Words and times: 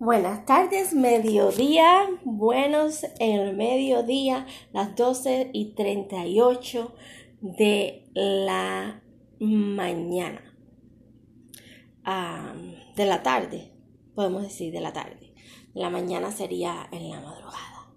Buenas 0.00 0.46
tardes, 0.46 0.94
mediodía, 0.94 2.08
buenos 2.22 3.02
en 3.18 3.40
el 3.40 3.56
mediodía, 3.56 4.46
las 4.72 4.94
12 4.94 5.50
y 5.52 5.74
38 5.74 6.94
de 7.40 8.04
la 8.14 9.02
mañana, 9.40 10.56
de 12.94 13.06
la 13.06 13.24
tarde, 13.24 13.72
podemos 14.14 14.42
decir 14.42 14.72
de 14.72 14.80
la 14.80 14.92
tarde. 14.92 15.34
La 15.74 15.90
mañana 15.90 16.30
sería 16.30 16.88
en 16.92 17.10
la 17.10 17.20
madrugada. 17.20 17.90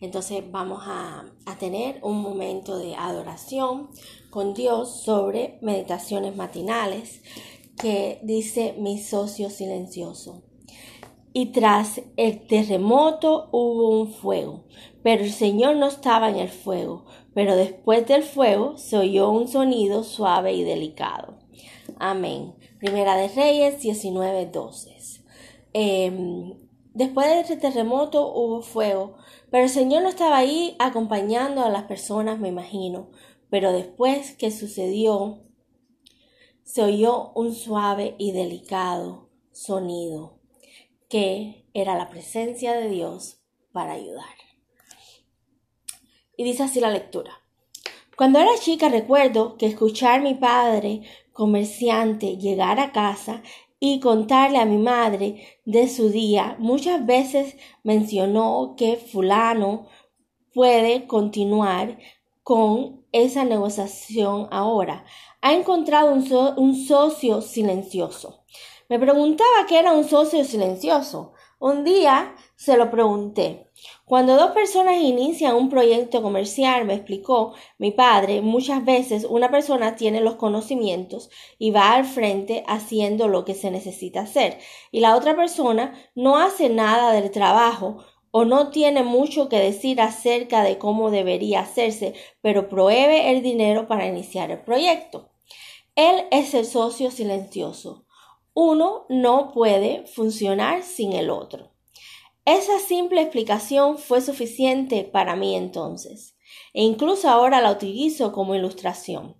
Entonces 0.00 0.42
vamos 0.50 0.84
a, 0.86 1.26
a 1.44 1.58
tener 1.58 2.00
un 2.02 2.22
momento 2.22 2.78
de 2.78 2.94
adoración 2.94 3.90
con 4.30 4.54
Dios 4.54 5.02
sobre 5.02 5.58
meditaciones 5.60 6.34
matinales 6.34 7.20
que 7.76 8.20
dice 8.22 8.74
mi 8.78 8.98
socio 8.98 9.50
silencioso 9.50 10.44
y 11.36 11.46
tras 11.46 12.00
el 12.16 12.46
terremoto 12.46 13.48
hubo 13.50 13.88
un 13.88 14.12
fuego, 14.12 14.66
pero 15.02 15.24
el 15.24 15.32
Señor 15.32 15.74
no 15.74 15.88
estaba 15.88 16.30
en 16.30 16.36
el 16.36 16.48
fuego, 16.48 17.06
pero 17.34 17.56
después 17.56 18.06
del 18.06 18.22
fuego 18.22 18.78
se 18.78 18.96
oyó 18.96 19.30
un 19.30 19.48
sonido 19.48 20.04
suave 20.04 20.52
y 20.52 20.62
delicado. 20.62 21.40
Amén. 21.98 22.54
Primera 22.78 23.16
de 23.16 23.26
Reyes 23.28 23.80
19:12. 23.82 25.24
Em, 25.72 26.54
después 26.94 27.26
de 27.26 27.40
ese 27.40 27.56
terremoto 27.56 28.32
hubo 28.32 28.62
fuego, 28.62 29.16
pero 29.50 29.64
el 29.64 29.70
Señor 29.70 30.04
no 30.04 30.10
estaba 30.10 30.36
ahí 30.36 30.76
acompañando 30.78 31.64
a 31.64 31.68
las 31.68 31.82
personas, 31.82 32.38
me 32.38 32.48
imagino. 32.48 33.10
Pero 33.50 33.72
después 33.72 34.36
que 34.36 34.52
sucedió, 34.52 35.42
se 36.62 36.84
oyó 36.84 37.32
un 37.34 37.52
suave 37.54 38.14
y 38.18 38.30
delicado 38.30 39.30
sonido 39.50 40.43
que 41.14 41.68
era 41.74 41.96
la 41.96 42.08
presencia 42.08 42.72
de 42.72 42.88
Dios 42.88 43.38
para 43.70 43.92
ayudar. 43.92 44.34
Y 46.36 46.42
dice 46.42 46.64
así 46.64 46.80
la 46.80 46.90
lectura. 46.90 47.40
Cuando 48.16 48.40
era 48.40 48.50
chica 48.58 48.88
recuerdo 48.88 49.56
que 49.56 49.66
escuchar 49.66 50.18
a 50.18 50.22
mi 50.24 50.34
padre, 50.34 51.02
comerciante, 51.32 52.36
llegar 52.36 52.80
a 52.80 52.90
casa 52.90 53.44
y 53.78 54.00
contarle 54.00 54.58
a 54.58 54.64
mi 54.64 54.78
madre 54.78 55.60
de 55.64 55.86
su 55.86 56.10
día, 56.10 56.56
muchas 56.58 57.06
veces 57.06 57.54
mencionó 57.84 58.74
que 58.76 58.96
fulano 58.96 59.86
puede 60.52 61.06
continuar 61.06 61.96
con 62.42 63.04
esa 63.12 63.44
negociación 63.44 64.48
ahora. 64.50 65.04
Ha 65.42 65.54
encontrado 65.54 66.12
un, 66.12 66.24
un 66.56 66.74
socio 66.74 67.40
silencioso. 67.40 68.40
Me 68.90 68.98
preguntaba 68.98 69.64
qué 69.66 69.78
era 69.78 69.92
un 69.92 70.04
socio 70.04 70.44
silencioso. 70.44 71.32
Un 71.58 71.84
día 71.84 72.34
se 72.54 72.76
lo 72.76 72.90
pregunté. 72.90 73.70
Cuando 74.04 74.36
dos 74.36 74.50
personas 74.50 75.00
inician 75.00 75.54
un 75.54 75.70
proyecto 75.70 76.20
comercial, 76.20 76.84
me 76.84 76.92
explicó 76.92 77.54
mi 77.78 77.92
padre, 77.92 78.42
muchas 78.42 78.84
veces 78.84 79.26
una 79.28 79.50
persona 79.50 79.96
tiene 79.96 80.20
los 80.20 80.34
conocimientos 80.34 81.30
y 81.58 81.70
va 81.70 81.94
al 81.94 82.04
frente 82.04 82.62
haciendo 82.66 83.26
lo 83.26 83.46
que 83.46 83.54
se 83.54 83.70
necesita 83.70 84.20
hacer, 84.20 84.58
y 84.90 85.00
la 85.00 85.16
otra 85.16 85.34
persona 85.34 85.94
no 86.14 86.36
hace 86.36 86.68
nada 86.68 87.12
del 87.12 87.30
trabajo 87.30 88.04
o 88.30 88.44
no 88.44 88.68
tiene 88.68 89.02
mucho 89.02 89.48
que 89.48 89.58
decir 89.60 90.02
acerca 90.02 90.62
de 90.62 90.76
cómo 90.76 91.10
debería 91.10 91.60
hacerse, 91.60 92.12
pero 92.42 92.68
provee 92.68 93.30
el 93.30 93.42
dinero 93.42 93.88
para 93.88 94.06
iniciar 94.06 94.50
el 94.50 94.60
proyecto. 94.62 95.30
Él 95.96 96.26
es 96.30 96.52
el 96.52 96.66
socio 96.66 97.10
silencioso 97.10 98.03
uno 98.54 99.04
no 99.08 99.50
puede 99.52 100.06
funcionar 100.06 100.84
sin 100.84 101.12
el 101.12 101.28
otro. 101.28 101.72
Esa 102.44 102.78
simple 102.78 103.22
explicación 103.22 103.98
fue 103.98 104.20
suficiente 104.20 105.02
para 105.04 105.34
mí 105.34 105.56
entonces, 105.56 106.36
e 106.72 106.82
incluso 106.82 107.28
ahora 107.28 107.60
la 107.60 107.72
utilizo 107.72 108.32
como 108.32 108.54
ilustración. 108.54 109.36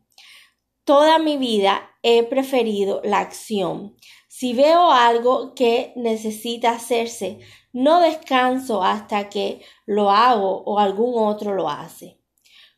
Toda 0.84 1.18
mi 1.18 1.36
vida 1.36 1.90
he 2.02 2.24
preferido 2.24 3.00
la 3.04 3.20
acción. 3.20 3.96
Si 4.28 4.52
veo 4.52 4.90
algo 4.90 5.54
que 5.54 5.92
necesita 5.96 6.72
hacerse, 6.72 7.38
no 7.72 8.00
descanso 8.00 8.82
hasta 8.82 9.28
que 9.28 9.62
lo 9.86 10.10
hago 10.10 10.62
o 10.64 10.78
algún 10.78 11.14
otro 11.16 11.54
lo 11.54 11.68
hace. 11.68 12.20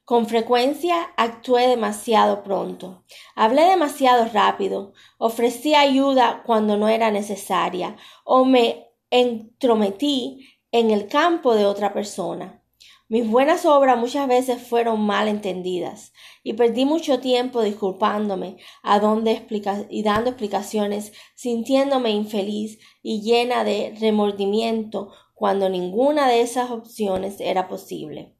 Con 0.07 0.29
frecuencia 0.29 1.03
actué 1.17 1.67
demasiado 1.67 2.45
pronto, 2.45 3.03
hablé 3.35 3.63
demasiado 3.63 4.27
rápido, 4.33 4.93
ofrecí 5.19 5.75
ayuda 5.75 6.45
cuando 6.47 6.77
no 6.77 6.89
era 6.89 7.11
necesaria 7.11 7.97
o 8.23 8.45
me 8.45 8.87
entrometí 9.11 10.47
en 10.71 10.93
el 10.93 11.09
campo 11.09 11.57
de 11.57 11.67
otra 11.67 11.93
persona. 11.93 12.63
Mis 13.09 13.29
buenas 13.29 13.67
obras 13.67 13.99
muchas 13.99 14.29
veces 14.29 14.63
fueron 14.63 15.01
mal 15.01 15.27
entendidas 15.27 16.13
y 16.45 16.53
perdí 16.53 16.85
mucho 16.85 17.19
tiempo 17.19 17.63
disculpándome 17.63 18.59
a 18.85 19.01
dónde 19.01 19.45
y 19.91 20.05
dando 20.05 20.31
explicaciones, 20.31 21.15
sintiéndome 21.35 22.11
infeliz 22.11 22.79
y 23.03 23.23
llena 23.23 23.65
de 23.65 23.93
remordimiento 24.01 25.11
cuando 25.35 25.69
ninguna 25.69 26.29
de 26.29 26.43
esas 26.43 26.71
opciones 26.71 27.41
era 27.41 27.67
posible. 27.67 28.36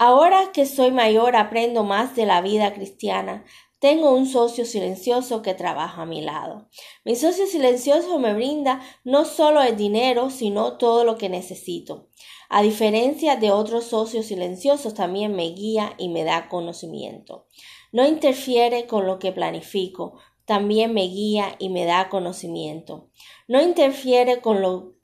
Ahora 0.00 0.52
que 0.52 0.64
soy 0.64 0.92
mayor 0.92 1.34
aprendo 1.34 1.82
más 1.82 2.14
de 2.14 2.24
la 2.24 2.40
vida 2.40 2.72
cristiana. 2.72 3.44
Tengo 3.80 4.14
un 4.14 4.26
socio 4.26 4.64
silencioso 4.64 5.42
que 5.42 5.54
trabaja 5.54 6.02
a 6.02 6.06
mi 6.06 6.20
lado. 6.20 6.68
Mi 7.04 7.16
socio 7.16 7.46
silencioso 7.46 8.20
me 8.20 8.32
brinda 8.32 8.80
no 9.02 9.24
solo 9.24 9.60
el 9.60 9.76
dinero, 9.76 10.30
sino 10.30 10.78
todo 10.78 11.02
lo 11.02 11.18
que 11.18 11.28
necesito. 11.28 12.08
A 12.48 12.62
diferencia 12.62 13.34
de 13.34 13.50
otros 13.50 13.86
socios 13.86 14.26
silenciosos, 14.26 14.94
también 14.94 15.34
me 15.34 15.50
guía 15.50 15.94
y 15.98 16.08
me 16.08 16.22
da 16.22 16.48
conocimiento. 16.48 17.46
No 17.90 18.06
interfiere 18.06 18.86
con 18.86 19.04
lo 19.04 19.18
que 19.18 19.32
planifico, 19.32 20.18
también 20.44 20.94
me 20.94 21.02
guía 21.08 21.56
y 21.58 21.70
me 21.70 21.84
da 21.84 22.08
conocimiento. 22.08 23.10
No 23.48 23.60
interfiere 23.60 24.40
con 24.40 24.62
lo 24.62 24.97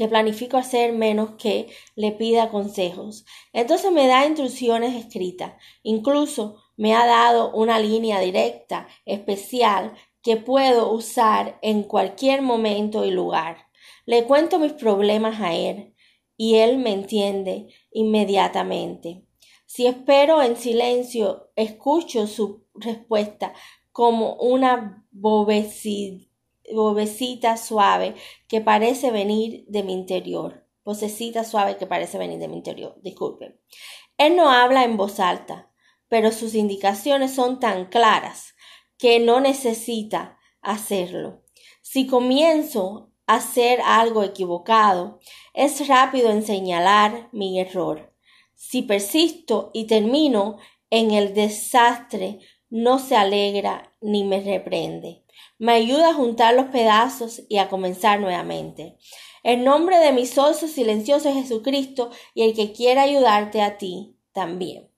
que 0.00 0.08
planifico 0.08 0.56
hacer 0.56 0.94
menos 0.94 1.32
que 1.36 1.68
le 1.94 2.12
pida 2.12 2.48
consejos. 2.48 3.26
Entonces 3.52 3.92
me 3.92 4.06
da 4.06 4.24
instrucciones 4.24 4.94
escritas. 4.96 5.52
Incluso 5.82 6.56
me 6.78 6.94
ha 6.94 7.04
dado 7.04 7.52
una 7.52 7.78
línea 7.78 8.18
directa 8.18 8.88
especial 9.04 9.92
que 10.22 10.38
puedo 10.38 10.90
usar 10.90 11.58
en 11.60 11.82
cualquier 11.82 12.40
momento 12.40 13.04
y 13.04 13.10
lugar. 13.10 13.68
Le 14.06 14.24
cuento 14.24 14.58
mis 14.58 14.72
problemas 14.72 15.38
a 15.38 15.54
él 15.54 15.94
y 16.34 16.54
él 16.54 16.78
me 16.78 16.94
entiende 16.94 17.66
inmediatamente. 17.92 19.26
Si 19.66 19.86
espero 19.86 20.42
en 20.42 20.56
silencio, 20.56 21.50
escucho 21.56 22.26
su 22.26 22.64
respuesta 22.74 23.52
como 23.92 24.36
una 24.36 25.06
bobecidad 25.10 26.29
vocecita 26.74 27.56
suave 27.56 28.14
que 28.48 28.60
parece 28.60 29.10
venir 29.10 29.64
de 29.68 29.82
mi 29.82 29.92
interior. 29.92 30.66
Vocecita 30.84 31.44
suave 31.44 31.76
que 31.76 31.86
parece 31.86 32.18
venir 32.18 32.38
de 32.38 32.48
mi 32.48 32.56
interior. 32.56 32.96
Disculpe. 33.02 33.60
Él 34.18 34.36
no 34.36 34.50
habla 34.50 34.84
en 34.84 34.96
voz 34.96 35.20
alta, 35.20 35.70
pero 36.08 36.32
sus 36.32 36.54
indicaciones 36.54 37.34
son 37.34 37.60
tan 37.60 37.86
claras 37.86 38.54
que 38.98 39.18
no 39.18 39.40
necesita 39.40 40.38
hacerlo. 40.60 41.42
Si 41.80 42.06
comienzo 42.06 43.12
a 43.26 43.36
hacer 43.36 43.80
algo 43.82 44.22
equivocado, 44.22 45.20
es 45.54 45.88
rápido 45.88 46.30
en 46.30 46.44
señalar 46.44 47.28
mi 47.32 47.58
error. 47.60 48.14
Si 48.54 48.82
persisto 48.82 49.70
y 49.72 49.86
termino 49.86 50.58
en 50.90 51.12
el 51.12 51.32
desastre, 51.32 52.40
no 52.70 52.98
se 52.98 53.16
alegra 53.16 53.92
ni 54.00 54.24
me 54.24 54.40
reprende 54.40 55.24
me 55.60 55.72
ayuda 55.72 56.10
a 56.10 56.14
juntar 56.14 56.54
los 56.54 56.66
pedazos 56.66 57.42
y 57.48 57.58
a 57.58 57.68
comenzar 57.68 58.18
nuevamente. 58.18 58.96
El 59.42 59.62
nombre 59.62 59.98
de 59.98 60.12
mi 60.12 60.26
socio 60.26 60.66
silencioso 60.66 61.28
es 61.28 61.34
Jesucristo 61.34 62.10
y 62.32 62.44
el 62.44 62.54
que 62.54 62.72
quiera 62.72 63.02
ayudarte 63.02 63.60
a 63.60 63.76
ti 63.76 64.16
también. 64.32 64.90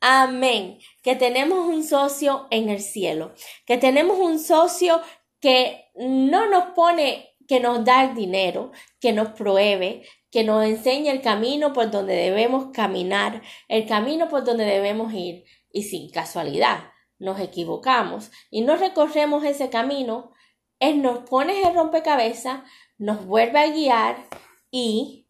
Amén. 0.00 0.78
Que 1.02 1.16
tenemos 1.16 1.68
un 1.68 1.84
socio 1.84 2.46
en 2.50 2.70
el 2.70 2.80
cielo, 2.80 3.34
que 3.66 3.76
tenemos 3.76 4.18
un 4.18 4.38
socio 4.38 5.02
que 5.38 5.90
no 5.96 6.48
nos 6.48 6.72
pone, 6.74 7.34
que 7.46 7.60
nos 7.60 7.84
da 7.84 8.04
el 8.04 8.14
dinero, 8.14 8.72
que 9.00 9.12
nos 9.12 9.28
pruebe, 9.32 10.02
que 10.30 10.44
nos 10.44 10.64
enseña 10.64 11.12
el 11.12 11.20
camino 11.20 11.74
por 11.74 11.90
donde 11.90 12.14
debemos 12.14 12.72
caminar, 12.72 13.42
el 13.68 13.86
camino 13.86 14.30
por 14.30 14.44
donde 14.44 14.64
debemos 14.64 15.12
ir. 15.12 15.44
Y 15.70 15.82
sin 15.82 16.08
casualidad, 16.08 16.84
nos 17.18 17.40
equivocamos 17.40 18.30
y 18.50 18.62
no 18.62 18.76
recorremos 18.76 19.44
ese 19.44 19.70
camino, 19.70 20.32
Él 20.80 21.02
nos 21.02 21.20
pone 21.28 21.62
el 21.62 21.74
rompecabezas, 21.74 22.60
nos 22.98 23.24
vuelve 23.26 23.58
a 23.58 23.70
guiar 23.70 24.28
y 24.70 25.26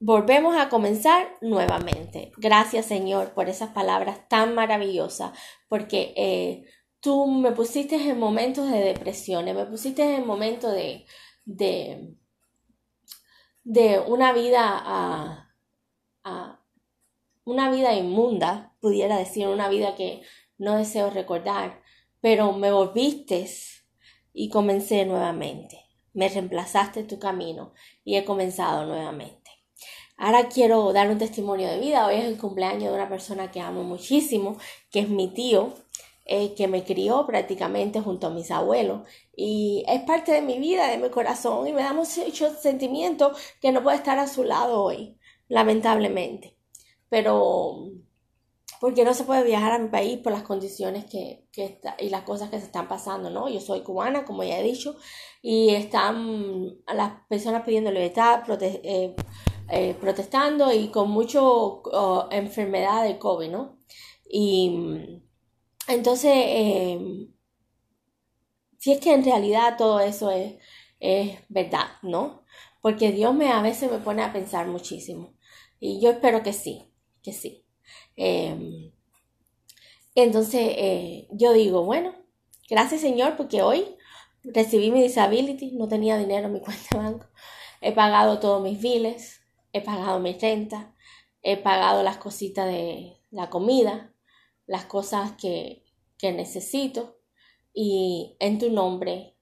volvemos 0.00 0.56
a 0.56 0.68
comenzar 0.68 1.36
nuevamente. 1.40 2.32
Gracias 2.36 2.86
Señor 2.86 3.32
por 3.32 3.48
esas 3.48 3.70
palabras 3.70 4.28
tan 4.28 4.54
maravillosas, 4.54 5.32
porque 5.68 6.12
eh, 6.16 6.64
tú 7.00 7.26
me 7.26 7.52
pusiste 7.52 7.96
en 7.96 8.18
momentos 8.18 8.70
de 8.70 8.80
depresión, 8.80 9.44
me 9.44 9.66
pusiste 9.66 10.16
en 10.16 10.26
momentos 10.26 10.72
de, 10.72 11.06
de, 11.44 12.14
de 13.62 14.00
una 14.00 14.32
vida 14.32 14.62
a, 14.64 15.54
a 16.24 16.60
una 17.44 17.70
vida 17.70 17.94
inmunda, 17.94 18.74
pudiera 18.80 19.18
decir, 19.18 19.46
una 19.48 19.68
vida 19.68 19.94
que 19.94 20.22
no 20.58 20.76
deseo 20.76 21.10
recordar, 21.10 21.82
pero 22.20 22.52
me 22.52 22.72
volviste 22.72 23.48
y 24.32 24.48
comencé 24.48 25.04
nuevamente. 25.04 25.80
Me 26.12 26.28
reemplazaste 26.28 27.04
tu 27.04 27.18
camino 27.18 27.74
y 28.04 28.16
he 28.16 28.24
comenzado 28.24 28.86
nuevamente. 28.86 29.50
Ahora 30.16 30.48
quiero 30.48 30.92
dar 30.92 31.10
un 31.10 31.18
testimonio 31.18 31.68
de 31.68 31.80
vida. 31.80 32.06
Hoy 32.06 32.16
es 32.16 32.24
el 32.24 32.38
cumpleaños 32.38 32.90
de 32.90 32.94
una 32.94 33.08
persona 33.08 33.50
que 33.50 33.60
amo 33.60 33.82
muchísimo, 33.82 34.56
que 34.90 35.00
es 35.00 35.08
mi 35.08 35.28
tío, 35.28 35.74
eh, 36.24 36.54
que 36.54 36.68
me 36.68 36.84
crió 36.84 37.26
prácticamente 37.26 38.00
junto 38.00 38.28
a 38.28 38.30
mis 38.30 38.50
abuelos. 38.50 39.06
Y 39.36 39.84
es 39.88 40.02
parte 40.02 40.32
de 40.32 40.42
mi 40.42 40.58
vida, 40.58 40.88
de 40.88 40.98
mi 40.98 41.10
corazón, 41.10 41.66
y 41.66 41.72
me 41.72 41.82
da 41.82 41.92
mucho 41.92 42.54
sentimiento 42.54 43.32
que 43.60 43.72
no 43.72 43.82
puede 43.82 43.96
estar 43.96 44.18
a 44.18 44.28
su 44.28 44.44
lado 44.44 44.82
hoy, 44.82 45.18
lamentablemente. 45.48 46.56
Pero 47.08 47.90
porque 48.84 49.02
no 49.02 49.14
se 49.14 49.24
puede 49.24 49.44
viajar 49.44 49.72
a 49.72 49.78
mi 49.78 49.88
país 49.88 50.18
por 50.18 50.30
las 50.30 50.42
condiciones 50.42 51.06
que, 51.06 51.48
que 51.50 51.80
y 52.00 52.10
las 52.10 52.20
cosas 52.20 52.50
que 52.50 52.58
se 52.58 52.66
están 52.66 52.86
pasando, 52.86 53.30
¿no? 53.30 53.48
Yo 53.48 53.58
soy 53.58 53.80
cubana, 53.80 54.26
como 54.26 54.44
ya 54.44 54.58
he 54.58 54.62
dicho, 54.62 54.94
y 55.40 55.70
están 55.70 56.76
las 56.94 57.12
personas 57.26 57.64
pidiendo 57.64 57.90
libertad, 57.90 58.42
eh, 58.60 59.16
eh, 59.70 59.96
protestando 59.98 60.70
y 60.70 60.88
con 60.88 61.10
mucho 61.10 61.82
enfermedad 62.30 63.04
de 63.04 63.18
COVID, 63.18 63.50
¿no? 63.50 63.78
Y 64.28 65.22
entonces, 65.88 66.34
eh, 66.34 67.30
si 68.76 68.92
es 68.92 69.00
que 69.00 69.14
en 69.14 69.24
realidad 69.24 69.78
todo 69.78 70.00
eso 70.00 70.30
es, 70.30 70.56
es 71.00 71.38
verdad, 71.48 71.86
¿no? 72.02 72.44
Porque 72.82 73.12
Dios 73.12 73.34
me 73.34 73.50
a 73.50 73.62
veces 73.62 73.90
me 73.90 73.96
pone 73.96 74.22
a 74.22 74.34
pensar 74.34 74.66
muchísimo. 74.66 75.32
Y 75.80 76.02
yo 76.02 76.10
espero 76.10 76.42
que 76.42 76.52
sí, 76.52 76.92
que 77.22 77.32
sí. 77.32 77.63
Em, 78.16 78.92
entonces, 80.14 80.60
eh, 80.76 81.28
yo 81.30 81.52
digo, 81.52 81.84
bueno, 81.84 82.14
gracias 82.70 83.00
Señor, 83.00 83.36
porque 83.36 83.62
hoy 83.62 83.96
recibí 84.44 84.90
mi 84.90 85.02
disability, 85.02 85.72
no 85.72 85.88
tenía 85.88 86.16
dinero 86.18 86.46
en 86.46 86.52
mi 86.54 86.60
cuenta 86.62 86.84
de 86.92 86.98
banco, 86.98 87.26
he 87.80 87.92
pagado 87.92 88.38
todos 88.38 88.62
mis 88.62 88.80
biles, 88.80 89.40
he 89.72 89.80
pagado 89.80 90.20
mi 90.20 90.32
renta, 90.34 90.94
he 91.42 91.56
pagado 91.56 92.02
las 92.02 92.18
cositas 92.18 92.66
de 92.66 93.18
la 93.30 93.50
comida, 93.50 94.14
las 94.66 94.84
cosas 94.84 95.32
que, 95.32 95.84
que 96.18 96.32
necesito 96.32 97.18
y 97.74 98.36
en 98.38 98.58
tu 98.58 98.70
nombre 98.70 99.36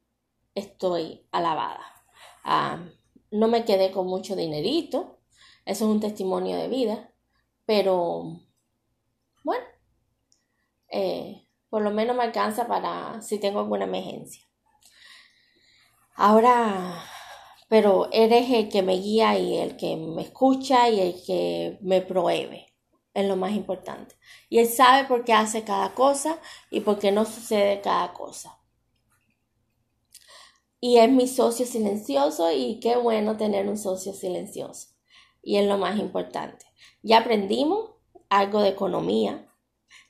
estoy 0.54 1.26
alabada. 1.30 1.84
No 3.30 3.48
me 3.48 3.64
quedé 3.64 3.92
con 3.92 4.06
mucho 4.06 4.36
dinerito, 4.36 5.20
eso 5.64 5.84
es 5.84 5.90
un 5.90 6.00
testimonio 6.00 6.56
de 6.56 6.68
vida, 6.68 7.14
pero 7.66 8.40
bueno, 9.44 9.64
eh, 10.88 11.48
por 11.68 11.82
lo 11.82 11.90
menos 11.90 12.16
me 12.16 12.22
alcanza 12.22 12.66
para 12.66 13.20
si 13.22 13.38
tengo 13.38 13.60
alguna 13.60 13.84
emergencia. 13.84 14.44
Ahora, 16.14 17.02
pero 17.68 18.08
eres 18.12 18.50
el 18.50 18.68
que 18.68 18.82
me 18.82 18.96
guía 18.96 19.38
y 19.38 19.56
el 19.56 19.76
que 19.76 19.96
me 19.96 20.22
escucha 20.22 20.90
y 20.90 21.00
el 21.00 21.24
que 21.24 21.78
me 21.80 22.02
prohíbe 22.02 22.66
es 23.14 23.26
lo 23.26 23.36
más 23.36 23.52
importante. 23.52 24.14
Y 24.48 24.58
Él 24.58 24.68
sabe 24.68 25.08
por 25.08 25.24
qué 25.24 25.32
hace 25.32 25.64
cada 25.64 25.94
cosa 25.94 26.38
y 26.70 26.80
por 26.80 26.98
qué 26.98 27.12
no 27.12 27.24
sucede 27.24 27.80
cada 27.80 28.12
cosa. 28.12 28.58
Y 30.80 30.98
es 30.98 31.10
mi 31.10 31.28
socio 31.28 31.64
silencioso 31.64 32.52
y 32.52 32.80
qué 32.80 32.96
bueno 32.96 33.36
tener 33.36 33.68
un 33.68 33.78
socio 33.78 34.12
silencioso. 34.12 34.88
Y 35.42 35.56
es 35.56 35.66
lo 35.66 35.78
más 35.78 35.98
importante. 35.98 36.66
Ya 37.02 37.18
aprendimos 37.18 37.92
algo 38.32 38.62
de 38.62 38.70
economía, 38.70 39.46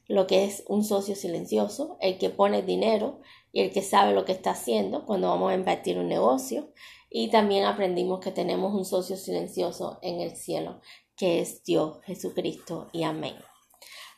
lo 0.06 0.28
que 0.28 0.44
es 0.44 0.62
un 0.68 0.84
socio 0.84 1.16
silencioso, 1.16 1.96
el 2.00 2.18
que 2.18 2.30
pone 2.30 2.62
dinero 2.62 3.20
y 3.50 3.62
el 3.62 3.72
que 3.72 3.82
sabe 3.82 4.14
lo 4.14 4.24
que 4.24 4.30
está 4.30 4.52
haciendo 4.52 5.04
cuando 5.06 5.28
vamos 5.28 5.50
a 5.50 5.56
invertir 5.56 5.98
un 5.98 6.06
negocio. 6.06 6.72
Y 7.10 7.30
también 7.30 7.64
aprendimos 7.64 8.20
que 8.20 8.30
tenemos 8.30 8.74
un 8.74 8.84
socio 8.84 9.16
silencioso 9.16 9.98
en 10.02 10.20
el 10.20 10.36
cielo, 10.36 10.80
que 11.16 11.40
es 11.40 11.64
Dios, 11.64 11.98
Jesucristo 12.04 12.88
y 12.92 13.02
amén. 13.02 13.34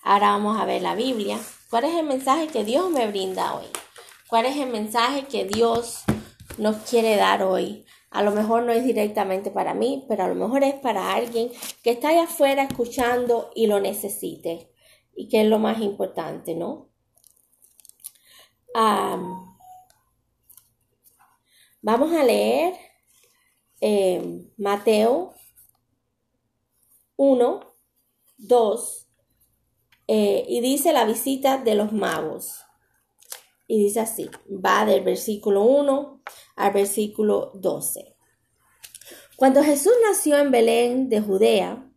Ahora 0.02 0.32
vamos 0.32 0.60
a 0.60 0.66
ver 0.66 0.82
la 0.82 0.94
Biblia. 0.94 1.40
¿Cuál 1.70 1.84
es 1.84 1.94
el 1.94 2.04
mensaje 2.04 2.48
que 2.48 2.62
Dios 2.62 2.90
me 2.90 3.06
brinda 3.06 3.54
hoy? 3.54 3.66
¿Cuál 4.28 4.44
es 4.44 4.58
el 4.58 4.68
mensaje 4.68 5.24
que 5.24 5.46
Dios 5.46 6.02
nos 6.58 6.76
quiere 6.88 7.16
dar 7.16 7.42
hoy? 7.42 7.86
A 8.14 8.22
lo 8.22 8.30
mejor 8.30 8.62
no 8.62 8.70
es 8.70 8.84
directamente 8.84 9.50
para 9.50 9.74
mí, 9.74 10.04
pero 10.08 10.22
a 10.22 10.28
lo 10.28 10.36
mejor 10.36 10.62
es 10.62 10.74
para 10.74 11.14
alguien 11.14 11.50
que 11.82 11.90
está 11.90 12.10
allá 12.10 12.22
afuera 12.24 12.62
escuchando 12.62 13.50
y 13.56 13.66
lo 13.66 13.80
necesite. 13.80 14.70
Y 15.16 15.28
que 15.28 15.40
es 15.40 15.48
lo 15.48 15.58
más 15.58 15.80
importante, 15.80 16.54
¿no? 16.54 16.90
vamos 21.82 22.12
a 22.12 22.24
leer 22.24 22.74
eh, 23.80 24.48
Mateo 24.56 25.34
1, 27.16 27.60
2, 28.38 29.08
eh, 30.08 30.44
y 30.48 30.60
dice 30.60 30.92
la 30.92 31.04
visita 31.04 31.58
de 31.58 31.74
los 31.74 31.92
magos. 31.92 32.63
Y 33.66 33.82
dice 33.82 34.00
así, 34.00 34.28
va 34.48 34.84
del 34.84 35.02
versículo 35.02 35.62
1 35.62 36.22
al 36.56 36.72
versículo 36.72 37.52
12. 37.54 38.16
Cuando 39.36 39.62
Jesús 39.62 39.92
nació 40.06 40.38
en 40.38 40.50
Belén 40.50 41.08
de 41.08 41.20
Judea, 41.20 41.90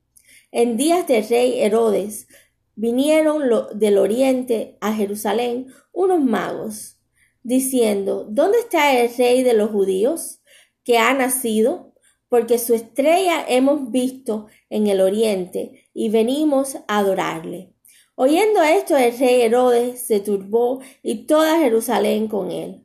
en 0.51 0.77
días 0.77 1.05
del 1.07 1.27
rey 1.27 1.59
Herodes, 1.59 2.27
vinieron 2.75 3.43
del 3.73 3.97
oriente 3.97 4.77
a 4.81 4.93
Jerusalén 4.93 5.67
unos 5.91 6.23
magos, 6.23 6.97
diciendo, 7.43 8.25
¿dónde 8.29 8.59
está 8.59 8.99
el 8.99 9.15
rey 9.15 9.43
de 9.43 9.53
los 9.53 9.71
judíos 9.71 10.41
que 10.83 10.97
ha 10.97 11.13
nacido? 11.13 11.93
Porque 12.29 12.59
su 12.59 12.73
estrella 12.73 13.45
hemos 13.47 13.91
visto 13.91 14.47
en 14.69 14.87
el 14.87 14.99
oriente 14.99 15.87
y 15.93 16.09
venimos 16.09 16.75
a 16.87 16.99
adorarle. 16.99 17.73
Oyendo 18.19 18.63
esto, 18.63 18.97
el 18.97 19.15
rey 19.15 19.41
Herodes 19.41 20.01
se 20.01 20.19
turbó 20.19 20.79
y 21.03 21.27
toda 21.27 21.59
Jerusalén 21.59 22.27
con 22.27 22.49
él. 22.49 22.83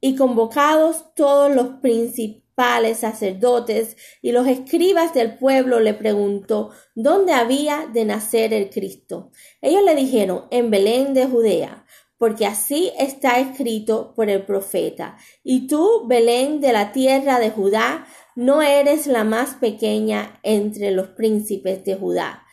Y 0.00 0.14
convocados 0.14 1.12
todos 1.16 1.52
los 1.52 1.80
principales 1.80 2.98
sacerdotes 2.98 3.96
y 4.22 4.30
los 4.30 4.46
escribas 4.46 5.12
del 5.14 5.36
pueblo 5.36 5.80
le 5.80 5.94
preguntó 5.94 6.70
dónde 6.94 7.32
había 7.32 7.88
de 7.92 8.04
nacer 8.04 8.54
el 8.54 8.70
Cristo. 8.70 9.32
Ellos 9.60 9.82
le 9.82 9.96
dijeron 9.96 10.44
en 10.52 10.70
Belén 10.70 11.12
de 11.12 11.26
Judea, 11.26 11.84
porque 12.16 12.46
así 12.46 12.92
está 13.00 13.40
escrito 13.40 14.14
por 14.14 14.30
el 14.30 14.46
profeta. 14.46 15.16
Y 15.42 15.66
tú, 15.66 16.06
Belén 16.06 16.60
de 16.60 16.72
la 16.72 16.92
tierra 16.92 17.40
de 17.40 17.50
Judá, 17.50 18.06
no 18.36 18.62
eres 18.62 19.08
la 19.08 19.24
más 19.24 19.56
pequeña 19.56 20.38
entre 20.44 20.92
los 20.92 21.08
príncipes 21.08 21.82
de 21.82 21.96
Judá, 21.96 22.44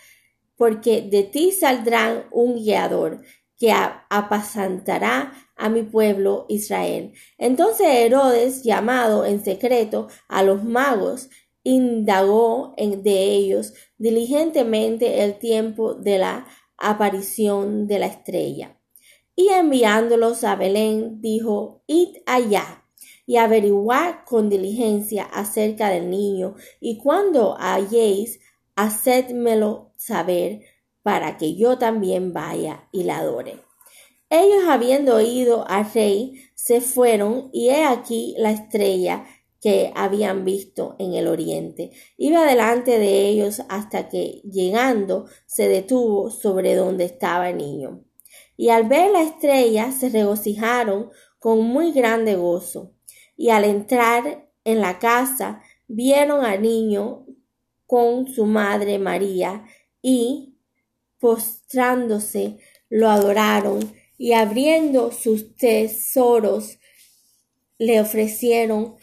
porque 0.58 1.02
de 1.02 1.24
ti 1.24 1.52
saldrá 1.52 2.28
un 2.32 2.56
guiador 2.56 3.22
que 3.58 3.72
apasantará 3.72 5.34
a 5.56 5.70
mi 5.70 5.84
pueblo 5.84 6.46
Israel. 6.50 7.14
Entonces 7.38 7.88
Herodes, 7.88 8.64
llamado 8.64 9.26
en 9.26 9.44
secreto 9.44 10.08
a 10.28 10.44
los 10.44 10.64
magos, 10.64 11.30
indagó 11.64 12.76
de 12.78 13.24
ellos 13.24 13.74
diligentemente 13.98 15.24
el 15.24 15.40
tiempo 15.40 15.96
de 15.96 16.20
la 16.20 16.48
aparición 16.78 17.88
de 17.88 18.00
la 18.00 18.06
estrella. 18.08 18.80
Y 19.36 19.50
enviándolos 19.50 20.44
a 20.44 20.56
Belén, 20.56 21.22
dijo, 21.22 21.84
Id 21.88 22.18
allá 22.26 22.84
y 23.26 23.38
averiguar 23.38 24.24
con 24.24 24.50
diligencia 24.50 25.24
acerca 25.24 25.90
del 25.90 26.10
niño, 26.10 26.56
y 26.80 26.98
cuando 27.00 27.56
halléis, 27.58 28.40
hacedmelo 28.76 29.94
saber, 29.96 30.62
para 31.04 31.38
que 31.38 31.56
yo 31.56 31.78
también 31.78 32.34
vaya 32.34 32.88
y 32.92 33.04
la 33.04 33.20
adore. 33.20 33.62
Ellos, 34.30 34.64
habiendo 34.68 35.16
oído 35.16 35.64
al 35.68 35.92
rey, 35.94 36.34
se 36.56 36.82
fueron, 36.82 37.50
y 37.54 37.70
he 37.70 37.84
aquí 37.84 38.34
la 38.40 38.52
estrella 38.52 39.26
que 39.62 39.92
habían 39.96 40.46
visto 40.46 40.96
en 41.00 41.14
el 41.14 41.28
oriente. 41.28 41.92
Iba 42.18 42.46
delante 42.46 43.00
de 43.00 43.28
ellos 43.28 43.62
hasta 43.70 44.10
que, 44.10 44.42
llegando, 44.44 45.26
se 45.46 45.68
detuvo 45.68 46.30
sobre 46.32 46.76
donde 46.76 47.06
estaba 47.06 47.50
el 47.50 47.58
niño. 47.58 48.04
Y 48.58 48.70
al 48.70 48.88
ver 48.88 49.12
la 49.12 49.22
estrella 49.22 49.92
se 49.92 50.10
regocijaron 50.10 51.10
con 51.40 51.62
muy 51.62 51.92
grande 51.92 52.36
gozo 52.36 52.94
y 53.38 53.50
al 53.50 53.66
entrar 53.66 54.50
en 54.64 54.82
la 54.82 55.00
casa 55.00 55.62
vieron 55.88 56.46
al 56.46 56.62
niño 56.62 57.26
con 57.86 58.28
su 58.28 58.46
madre 58.46 59.00
María 59.00 59.66
y, 60.02 60.56
postrándose, 61.20 62.58
lo 62.90 63.10
adoraron 63.10 63.94
y 64.18 64.34
abriendo 64.34 65.12
sus 65.12 65.56
tesoros 65.56 66.80
le 67.78 68.00
ofrecieron 68.00 68.96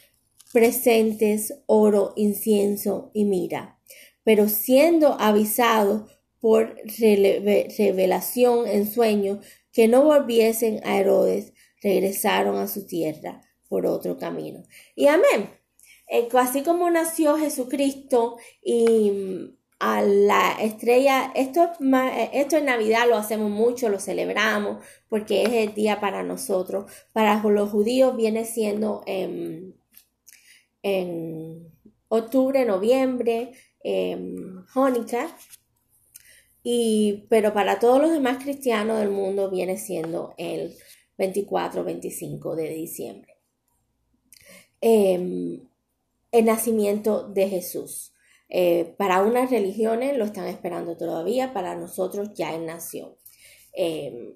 presentes 0.53 1.55
oro, 1.67 2.13
incienso 2.17 3.11
y 3.15 3.25
mira. 3.25 3.79
Pero 4.25 4.49
siendo 4.49 5.21
avisados 5.21 6.11
por 6.41 6.77
revelación 7.79 8.67
en 8.67 8.91
sueño 8.91 9.41
que 9.73 9.89
no 9.89 10.05
volviesen 10.05 10.81
a 10.85 10.99
Herodes, 10.99 11.53
regresaron 11.83 12.57
a 12.57 12.69
su 12.69 12.87
tierra 12.87 13.41
por 13.69 13.87
otro 13.87 14.19
camino. 14.19 14.63
Y 14.95 15.07
amén. 15.07 15.62
Eh, 16.15 16.29
así 16.35 16.63
como 16.63 16.91
nació 16.91 17.39
Jesucristo 17.39 18.37
y 18.63 19.11
mm, 19.11 19.57
a 19.79 20.03
la 20.03 20.53
estrella, 20.61 21.33
esto, 21.35 21.71
eh, 21.81 22.31
esto 22.35 22.59
en 22.59 22.67
Navidad 22.67 23.09
lo 23.09 23.17
hacemos 23.17 23.51
mucho, 23.51 23.89
lo 23.89 23.99
celebramos 23.99 24.85
porque 25.09 25.43
es 25.45 25.53
el 25.53 25.75
día 25.75 26.01
para 26.01 26.23
nosotros. 26.23 26.93
Para 27.15 27.43
los 27.43 27.71
judíos 27.71 28.15
viene 28.15 28.45
siendo 28.45 29.03
en, 29.07 29.75
en 30.83 31.73
octubre, 32.09 32.67
noviembre, 32.67 33.53
en 33.83 34.67
y, 36.63 37.27
pero 37.31 37.55
para 37.55 37.79
todos 37.79 38.03
los 38.03 38.13
demás 38.13 38.43
cristianos 38.45 38.99
del 38.99 39.11
mundo 39.11 39.51
viene 39.51 39.79
siendo 39.79 40.35
el 40.37 40.77
24-25 41.17 42.55
de 42.55 42.69
diciembre. 42.69 43.37
Em, 44.83 45.72
el 46.33 46.47
nacimiento 46.47 47.29
de 47.29 47.49
Jesús. 47.49 48.13
Eh, 48.49 48.95
para 48.99 49.23
unas 49.23 49.51
religiones 49.51 50.17
lo 50.19 50.25
están 50.25 50.47
esperando 50.47 50.97
todavía, 50.97 51.53
para 51.55 51.75
nosotros 51.77 52.31
ya 52.35 52.55
él 52.55 52.67
nació. 52.67 53.19
Em, 53.73 54.35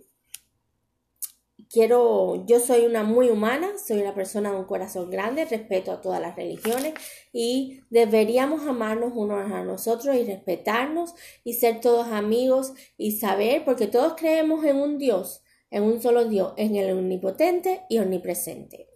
quiero, 1.68 2.46
yo 2.46 2.60
soy 2.60 2.86
una 2.86 3.02
muy 3.02 3.28
humana, 3.28 3.72
soy 3.78 4.00
una 4.00 4.14
persona 4.14 4.52
de 4.52 4.56
un 4.56 4.64
corazón 4.64 5.10
grande, 5.10 5.44
respeto 5.44 5.92
a 5.92 6.00
todas 6.00 6.20
las 6.20 6.36
religiones 6.36 6.94
y 7.32 7.80
deberíamos 7.90 8.66
amarnos 8.66 9.12
unos 9.14 9.50
a 9.52 9.64
nosotros 9.64 10.16
y 10.16 10.24
respetarnos 10.24 11.14
y 11.44 11.54
ser 11.54 11.80
todos 11.80 12.08
amigos 12.08 12.72
y 12.96 13.18
saber, 13.18 13.64
porque 13.64 13.86
todos 13.86 14.14
creemos 14.16 14.64
en 14.64 14.76
un 14.76 14.98
Dios, 14.98 15.42
en 15.70 15.82
un 15.82 16.00
solo 16.00 16.26
Dios, 16.26 16.54
en 16.56 16.76
el 16.76 16.90
omnipotente 16.96 17.82
y 17.88 17.98
omnipresente. 17.98 18.88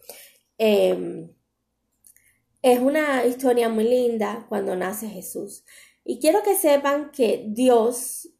Em, 0.58 1.30
es 2.62 2.80
una 2.80 3.24
historia 3.26 3.68
muy 3.68 3.84
linda 3.84 4.46
cuando 4.48 4.76
nace 4.76 5.08
Jesús. 5.08 5.64
Y 6.04 6.18
quiero 6.18 6.42
que 6.42 6.56
sepan 6.56 7.10
que 7.12 7.44
Dios 7.48 8.30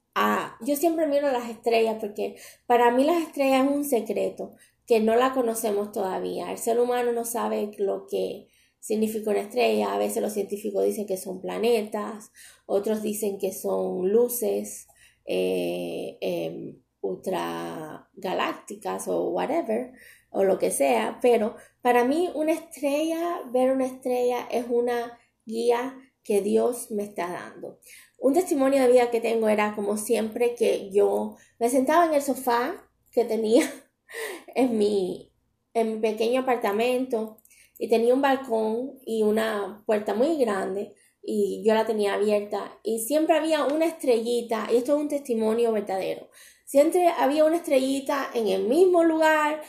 yo 0.61 0.77
siempre 0.77 1.07
miro 1.07 1.31
las 1.31 1.49
estrellas 1.49 1.97
porque 2.01 2.37
para 2.67 2.91
mí 2.91 3.05
las 3.05 3.23
estrellas 3.23 3.67
es 3.67 3.73
un 3.73 3.85
secreto 3.85 4.53
que 4.87 5.01
no 5.01 5.17
la 5.17 5.33
conocemos 5.33 5.93
todavía. 5.93 6.51
El 6.51 6.59
ser 6.59 6.81
humano 6.81 7.13
no 7.13 7.25
sabe 7.25 7.71
lo 7.79 8.07
que 8.07 8.49
significa 8.81 9.31
una 9.31 9.41
estrella. 9.41 9.95
A 9.95 9.99
veces 9.99 10.23
los 10.23 10.33
científicos 10.33 10.85
dicen 10.85 11.07
que 11.07 11.17
son 11.17 11.41
planetas, 11.41 12.33
otros 12.67 13.03
dicen 13.03 13.39
que 13.39 13.53
son 13.53 14.11
luces 14.11 14.89
eh, 15.27 16.19
em, 16.21 16.83
ultragalácticas 17.01 19.09
o 19.09 19.31
whatever, 19.31 19.93
o 20.31 20.45
lo 20.45 20.59
que 20.59 20.71
sea. 20.71 21.19
Pero 21.21 21.57
para 21.83 22.05
mí 22.05 22.31
una 22.35 22.53
estrella, 22.53 23.43
ver 23.53 23.73
una 23.73 23.87
estrella 23.87 24.47
es 24.51 24.67
una 24.69 25.19
guía 25.45 25.97
que 26.23 26.41
Dios 26.41 26.91
me 26.91 27.03
está 27.05 27.29
dando. 27.29 27.79
Un 28.19 28.35
testimonio 28.35 28.83
de 28.83 28.93
vida 28.93 29.11
que 29.11 29.21
tengo 29.21 29.49
era 29.49 29.75
como 29.75 29.97
siempre 29.97 30.55
que 30.55 30.91
yo 30.91 31.37
me 31.59 31.71
sentaba 31.71 32.07
en 32.07 32.15
el 32.15 32.23
sofá 32.23 32.89
que 33.13 33.25
tenía 33.25 33.65
en 34.55 34.79
mi, 34.79 35.33
en 35.75 35.95
mi 35.95 36.01
pequeño 36.01 36.43
apartamento 36.43 37.39
y 37.79 37.89
tenía 37.89 38.13
un 38.13 38.21
balcón 38.21 38.99
y 39.07 39.23
una 39.23 39.83
puerta 39.87 40.15
muy 40.15 40.37
grande 40.37 40.95
y 41.23 41.63
yo 41.65 41.75
la 41.75 41.87
tenía 41.87 42.15
abierta 42.15 42.79
y 42.83 43.01
siempre 43.01 43.37
había 43.37 43.65
una 43.65 43.87
estrellita, 43.87 44.69
y 44.71 44.77
esto 44.77 44.95
es 44.95 45.03
un 45.03 45.09
testimonio 45.09 45.73
verdadero, 45.73 46.29
siempre 46.65 47.09
había 47.09 47.45
una 47.45 47.57
estrellita 47.57 48.31
en 48.35 48.49
el 48.49 48.65
mismo 48.65 49.05
lugar 49.05 49.63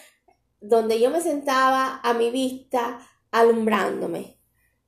donde 0.62 1.00
yo 1.00 1.10
me 1.10 1.20
sentaba 1.20 2.00
a 2.02 2.14
mi 2.14 2.30
vista 2.30 3.00
alumbrándome. 3.32 4.38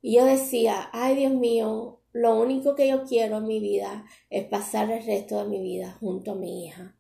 Y 0.02 0.16
yo 0.16 0.26
decía, 0.26 0.90
ay 0.94 1.16
Dios 1.16 1.34
mío, 1.34 2.02
lo 2.12 2.40
único 2.40 2.76
que 2.76 2.88
yo 2.88 3.04
quiero 3.06 3.38
en 3.38 3.48
mi 3.48 3.60
vida 3.60 4.06
es 4.30 4.46
pasar 4.46 4.92
el 4.92 5.04
resto 5.04 5.40
de 5.40 5.50
mi 5.50 5.62
vida 5.62 5.98
junto 6.00 6.34
a 6.34 6.36
mi 6.36 6.66
hija. 6.66 6.96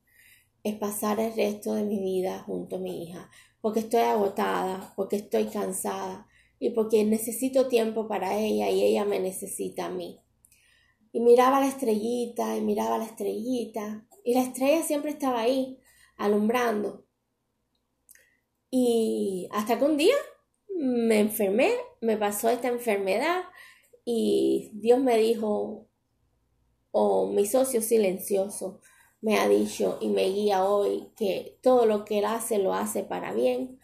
Es 0.63 0.75
pasar 0.75 1.19
el 1.19 1.35
resto 1.35 1.75
de 1.75 1.83
mi 1.83 1.99
vida 1.99 2.39
junto 2.39 2.77
a 2.77 2.79
mi 2.79 3.03
hija. 3.03 3.29
Porque 3.61 3.81
estoy 3.81 4.01
agotada, 4.01 4.93
porque 4.95 5.17
estoy 5.17 5.45
cansada 5.45 6.27
y 6.59 6.71
porque 6.71 7.03
necesito 7.03 7.67
tiempo 7.67 8.07
para 8.07 8.37
ella 8.37 8.69
y 8.69 8.81
ella 8.81 9.05
me 9.05 9.19
necesita 9.19 9.85
a 9.85 9.89
mí. 9.89 10.19
Y 11.11 11.19
miraba 11.19 11.59
la 11.59 11.67
estrellita 11.67 12.57
y 12.57 12.61
miraba 12.61 12.97
la 12.97 13.05
estrellita 13.05 14.07
y 14.23 14.33
la 14.33 14.41
estrella 14.41 14.81
siempre 14.81 15.11
estaba 15.11 15.41
ahí, 15.41 15.79
alumbrando. 16.17 17.05
Y 18.75 19.47
hasta 19.51 19.77
que 19.77 19.85
un 19.85 19.97
día 19.97 20.15
me 20.75 21.19
enfermé, 21.19 21.75
me 22.01 22.17
pasó 22.17 22.49
esta 22.49 22.69
enfermedad 22.69 23.43
y 24.03 24.71
Dios 24.73 24.99
me 24.99 25.15
dijo, 25.19 25.87
o 26.89 27.27
mi 27.27 27.45
socio 27.45 27.83
silencioso 27.83 28.81
me 29.21 29.37
ha 29.37 29.47
dicho 29.47 29.99
y 30.01 30.09
me 30.09 30.23
guía 30.23 30.65
hoy 30.65 31.11
que 31.15 31.59
todo 31.61 31.85
lo 31.85 32.03
que 32.03 32.17
él 32.17 32.25
hace 32.25 32.57
lo 32.57 32.73
hace 32.73 33.03
para 33.03 33.31
bien 33.31 33.77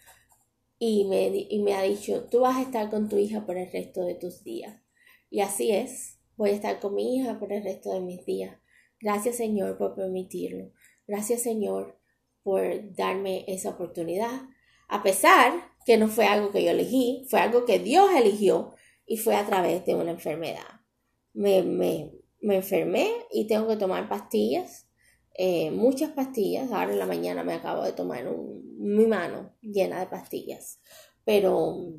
y 0.80 1.04
me, 1.04 1.46
y 1.48 1.60
me 1.60 1.74
ha 1.74 1.82
dicho, 1.82 2.26
tú 2.28 2.40
vas 2.40 2.56
a 2.56 2.62
estar 2.62 2.90
con 2.90 3.08
tu 3.08 3.16
hija 3.16 3.46
por 3.46 3.56
el 3.58 3.70
resto 3.70 4.04
de 4.04 4.16
tus 4.16 4.42
días. 4.42 4.82
Y 5.30 5.38
así 5.38 5.70
es, 5.70 6.18
voy 6.36 6.50
a 6.50 6.54
estar 6.54 6.80
con 6.80 6.96
mi 6.96 7.14
hija 7.14 7.38
por 7.38 7.52
el 7.52 7.62
resto 7.62 7.92
de 7.92 8.00
mis 8.00 8.26
días. 8.26 8.58
Gracias 8.98 9.36
Señor 9.36 9.78
por 9.78 9.94
permitirlo. 9.94 10.72
Gracias 11.06 11.42
Señor 11.42 11.96
por 12.42 12.92
darme 12.96 13.44
esa 13.46 13.70
oportunidad. 13.70 14.50
A 14.90 15.04
pesar 15.04 15.52
que 15.86 15.96
no 15.96 16.08
fue 16.08 16.26
algo 16.26 16.50
que 16.50 16.64
yo 16.64 16.72
elegí, 16.72 17.24
fue 17.30 17.38
algo 17.38 17.64
que 17.64 17.78
Dios 17.78 18.10
eligió 18.12 18.74
y 19.06 19.18
fue 19.18 19.36
a 19.36 19.46
través 19.46 19.86
de 19.86 19.94
una 19.94 20.10
enfermedad. 20.10 20.80
Me, 21.32 21.62
me, 21.62 22.10
me 22.40 22.56
enfermé 22.56 23.08
y 23.30 23.46
tengo 23.46 23.68
que 23.68 23.76
tomar 23.76 24.08
pastillas, 24.08 24.88
eh, 25.34 25.70
muchas 25.70 26.10
pastillas. 26.10 26.72
Ahora 26.72 26.92
en 26.92 26.98
la 26.98 27.06
mañana 27.06 27.44
me 27.44 27.54
acabo 27.54 27.84
de 27.84 27.92
tomar 27.92 28.24
mi 28.78 29.06
mano 29.06 29.54
llena 29.62 30.00
de 30.00 30.06
pastillas. 30.06 30.80
Pero 31.24 31.94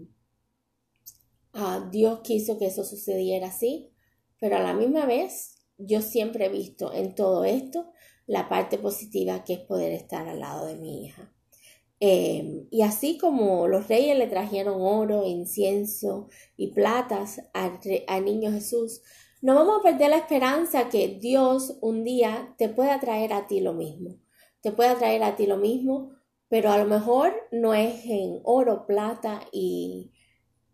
ah, 1.54 1.88
Dios 1.90 2.20
quiso 2.24 2.58
que 2.58 2.66
eso 2.66 2.84
sucediera 2.84 3.48
así, 3.48 3.94
pero 4.38 4.58
a 4.58 4.62
la 4.62 4.74
misma 4.74 5.06
vez 5.06 5.56
yo 5.78 6.02
siempre 6.02 6.48
he 6.48 6.50
visto 6.50 6.94
en 6.94 7.16
todo 7.16 7.46
esto 7.46 7.94
la 8.26 8.50
parte 8.50 8.78
positiva 8.78 9.46
que 9.46 9.54
es 9.54 9.60
poder 9.60 9.94
estar 9.94 10.28
al 10.28 10.42
lado 10.42 10.66
de 10.66 10.76
mi 10.76 11.06
hija. 11.06 11.34
Em, 12.04 12.68
y 12.72 12.82
así 12.82 13.20
como 13.20 13.68
los 13.68 13.88
reyes 13.88 14.18
le 14.18 14.26
trajeron 14.26 14.82
oro, 14.82 15.24
incienso 15.24 16.30
y 16.58 16.74
platas 16.74 17.44
al, 17.54 17.80
niño 18.26 18.52
Jesús, 18.52 19.04
no 19.44 19.54
vamos 19.54 19.80
a 19.80 19.84
perder 19.84 20.10
la 20.10 20.18
esperanza 20.18 20.90
que 20.90 21.20
Dios 21.22 21.78
un 21.80 22.04
día 22.04 22.56
te 22.58 22.70
pueda 22.70 23.00
traer 23.00 23.34
a 23.34 23.46
ti 23.46 23.60
lo 23.60 23.74
mismo. 23.74 24.18
Te 24.62 24.72
pueda 24.72 24.98
traer 24.98 25.22
a 25.22 25.36
ti 25.36 25.46
lo 25.46 25.58
mismo, 25.58 26.14
pero 26.48 26.72
a 26.72 26.80
lo 26.80 26.86
mejor 26.86 27.36
no 27.52 27.76
es 27.76 28.04
en 28.06 28.40
oro, 28.46 28.88
plata 28.88 29.42
y 29.52 30.12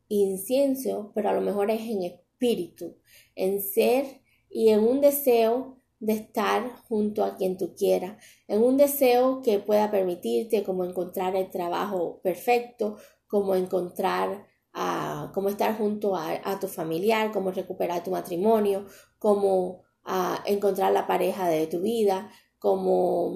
incienso, 0.08 1.12
pero 1.14 1.30
a 1.30 1.34
lo 1.34 1.42
mejor 1.42 1.72
es 1.72 1.82
en 1.82 2.04
espíritu, 2.04 2.96
en 3.36 3.62
ser 3.62 4.22
y 4.50 4.70
en 4.70 4.80
un 4.80 5.02
deseo 5.02 5.77
de 6.00 6.14
estar 6.14 6.76
junto 6.88 7.24
a 7.24 7.36
quien 7.36 7.58
tú 7.58 7.76
quieras, 7.76 8.24
en 8.48 8.64
un 8.64 8.78
deseo 8.78 9.42
que 9.42 9.60
pueda 9.60 9.90
permitirte 9.90 10.64
como 10.64 10.86
encontrar 10.86 11.36
el 11.36 11.50
trabajo 11.50 12.20
perfecto, 12.22 12.98
como 13.28 13.56
encontrar, 13.56 14.48
a 14.74 15.32
como 15.34 15.50
estar 15.50 15.76
junto 15.78 16.16
a, 16.16 16.60
tu 16.60 16.68
familiar, 16.68 17.32
como 17.32 17.52
recuperar 17.52 18.04
tu 18.04 18.12
matrimonio, 18.12 18.86
como 19.18 19.84
a 20.04 20.44
encontrar 20.46 20.94
la 20.94 21.08
pareja 21.08 21.48
de 21.48 21.66
tu 21.68 21.82
vida, 21.82 22.32
como 22.60 23.36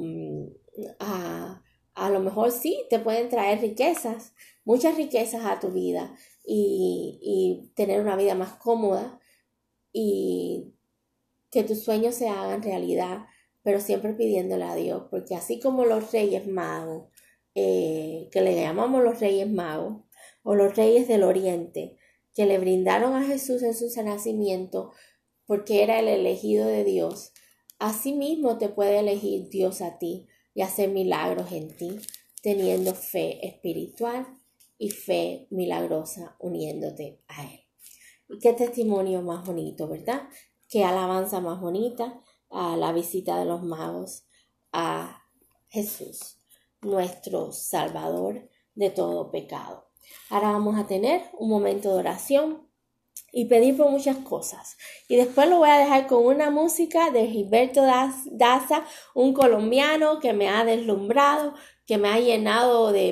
a, 0.99 1.61
a 1.95 2.09
lo 2.09 2.19
mejor 2.19 2.51
sí 2.51 2.85
te 2.89 2.99
pueden 2.99 3.29
traer 3.29 3.59
riquezas, 3.59 4.33
muchas 4.63 4.95
riquezas 4.95 5.43
a 5.45 5.59
tu 5.59 5.69
vida 5.69 6.15
y, 6.45 7.19
y 7.21 7.73
tener 7.73 8.01
una 8.01 8.15
vida 8.15 8.35
más 8.35 8.53
cómoda 8.53 9.19
y 9.91 10.73
que 11.51 11.63
tus 11.63 11.83
sueños 11.83 12.15
se 12.15 12.29
hagan 12.29 12.63
realidad, 12.63 13.25
pero 13.61 13.79
siempre 13.79 14.13
pidiéndole 14.13 14.63
a 14.63 14.75
Dios, 14.75 15.03
porque 15.11 15.35
así 15.35 15.59
como 15.59 15.85
los 15.85 16.11
reyes 16.11 16.47
magos, 16.47 17.09
eh, 17.53 18.29
que 18.31 18.41
le 18.41 18.55
llamamos 18.55 19.03
los 19.03 19.19
reyes 19.19 19.49
magos, 19.49 20.03
o 20.43 20.55
los 20.55 20.75
reyes 20.75 21.07
del 21.07 21.23
oriente, 21.23 21.97
que 22.33 22.45
le 22.45 22.57
brindaron 22.57 23.13
a 23.15 23.25
Jesús 23.25 23.61
en 23.61 23.75
su 23.75 23.87
nacimiento, 24.01 24.91
porque 25.45 25.83
era 25.83 25.99
el 25.99 26.07
elegido 26.07 26.65
de 26.65 26.83
Dios, 26.83 27.33
asimismo 27.77 28.57
te 28.57 28.69
puede 28.69 28.99
elegir 28.99 29.49
Dios 29.49 29.81
a 29.81 29.97
ti 29.99 30.27
y 30.53 30.61
hacer 30.61 30.89
milagros 30.89 31.51
en 31.51 31.75
ti, 31.75 31.99
teniendo 32.41 32.95
fe 32.95 33.45
espiritual 33.45 34.25
y 34.77 34.89
fe 34.89 35.47
milagrosa 35.49 36.35
uniéndote 36.39 37.19
a 37.27 37.43
Él. 37.43 37.59
Qué 38.41 38.53
testimonio 38.53 39.21
más 39.21 39.45
bonito, 39.45 39.87
¿verdad? 39.87 40.21
Qué 40.71 40.85
alabanza 40.85 41.41
más 41.41 41.59
bonita 41.59 42.21
a 42.49 42.77
la 42.77 42.93
visita 42.93 43.37
de 43.37 43.43
los 43.43 43.61
magos 43.61 44.23
a 44.71 45.21
Jesús, 45.67 46.37
nuestro 46.79 47.51
Salvador 47.51 48.49
de 48.73 48.89
todo 48.89 49.31
pecado. 49.31 49.89
Ahora 50.29 50.53
vamos 50.53 50.79
a 50.79 50.87
tener 50.87 51.23
un 51.37 51.49
momento 51.49 51.89
de 51.89 51.99
oración 51.99 52.69
y 53.33 53.45
pedir 53.49 53.75
por 53.75 53.91
muchas 53.91 54.15
cosas. 54.19 54.77
Y 55.09 55.17
después 55.17 55.49
lo 55.49 55.57
voy 55.57 55.69
a 55.69 55.77
dejar 55.77 56.07
con 56.07 56.25
una 56.25 56.49
música 56.49 57.11
de 57.11 57.27
Gilberto 57.27 57.81
Daza, 57.81 58.85
un 59.13 59.33
colombiano 59.33 60.21
que 60.21 60.31
me 60.31 60.47
ha 60.47 60.63
deslumbrado, 60.63 61.53
que 61.85 61.97
me 61.97 62.07
ha 62.07 62.17
llenado 62.17 62.93
de, 62.93 63.11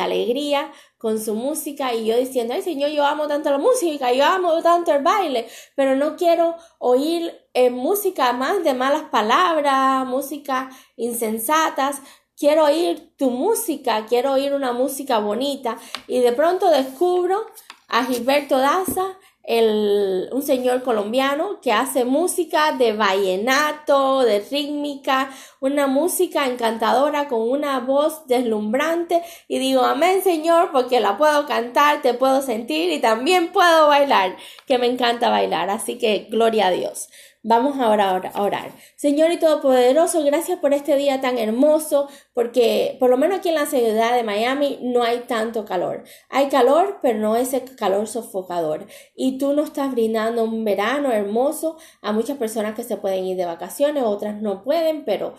alegría 0.00 0.72
con 0.98 1.20
su 1.20 1.34
música 1.34 1.94
y 1.94 2.06
yo 2.06 2.16
diciendo, 2.16 2.54
ay 2.54 2.62
Señor, 2.62 2.90
yo 2.90 3.04
amo 3.04 3.26
tanto 3.26 3.50
la 3.50 3.58
música, 3.58 4.12
yo 4.12 4.24
amo 4.24 4.62
tanto 4.62 4.92
el 4.92 5.02
baile, 5.02 5.48
pero 5.74 5.96
no 5.96 6.16
quiero 6.16 6.56
oír 6.78 7.32
eh, 7.54 7.70
música 7.70 8.32
más 8.32 8.62
de 8.64 8.74
malas 8.74 9.02
palabras, 9.10 10.06
música 10.06 10.70
insensatas, 10.96 12.02
quiero 12.36 12.64
oír 12.64 13.14
tu 13.16 13.30
música, 13.30 14.06
quiero 14.06 14.32
oír 14.32 14.52
una 14.52 14.72
música 14.72 15.18
bonita. 15.18 15.78
Y 16.08 16.20
de 16.20 16.32
pronto 16.32 16.70
descubro 16.70 17.46
a 17.88 18.04
Gilberto 18.04 18.58
Daza 18.58 19.18
el, 19.44 20.28
un 20.32 20.42
señor 20.42 20.82
colombiano 20.82 21.60
que 21.60 21.72
hace 21.72 22.04
música 22.04 22.72
de 22.72 22.92
vallenato, 22.92 24.20
de 24.20 24.40
rítmica, 24.40 25.30
una 25.60 25.86
música 25.86 26.46
encantadora 26.46 27.28
con 27.28 27.40
una 27.40 27.80
voz 27.80 28.26
deslumbrante 28.26 29.22
y 29.48 29.58
digo 29.58 29.82
amén 29.82 30.22
Señor 30.22 30.70
porque 30.72 31.00
la 31.00 31.18
puedo 31.18 31.46
cantar, 31.46 32.02
te 32.02 32.14
puedo 32.14 32.40
sentir 32.42 32.92
y 32.92 33.00
también 33.00 33.52
puedo 33.52 33.88
bailar, 33.88 34.36
que 34.66 34.78
me 34.78 34.86
encanta 34.86 35.28
bailar, 35.28 35.70
así 35.70 35.98
que 35.98 36.28
gloria 36.30 36.68
a 36.68 36.70
Dios. 36.70 37.08
Vamos 37.44 37.80
ahora 37.80 38.10
a 38.34 38.42
orar. 38.42 38.70
Señor 38.94 39.32
y 39.32 39.38
Todopoderoso, 39.38 40.22
gracias 40.24 40.60
por 40.60 40.72
este 40.72 40.94
día 40.96 41.20
tan 41.20 41.38
hermoso, 41.38 42.08
porque 42.34 42.96
por 43.00 43.10
lo 43.10 43.16
menos 43.16 43.38
aquí 43.38 43.48
en 43.48 43.56
la 43.56 43.66
ciudad 43.66 44.14
de 44.14 44.22
Miami 44.22 44.78
no 44.80 45.02
hay 45.02 45.20
tanto 45.26 45.64
calor. 45.64 46.04
Hay 46.28 46.48
calor, 46.48 47.00
pero 47.02 47.18
no 47.18 47.34
ese 47.34 47.64
calor 47.64 48.06
sofocador. 48.06 48.86
Y 49.16 49.38
tú 49.38 49.54
nos 49.54 49.66
estás 49.66 49.90
brindando 49.90 50.44
un 50.44 50.64
verano 50.64 51.10
hermoso 51.10 51.78
a 52.00 52.12
muchas 52.12 52.38
personas 52.38 52.76
que 52.76 52.84
se 52.84 52.96
pueden 52.96 53.24
ir 53.24 53.36
de 53.36 53.44
vacaciones, 53.44 54.04
otras 54.04 54.40
no 54.40 54.62
pueden, 54.62 55.04
pero 55.04 55.34